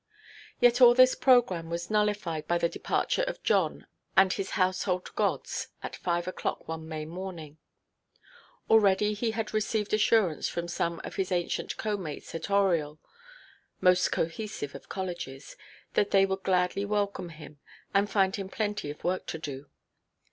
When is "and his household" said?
4.17-5.13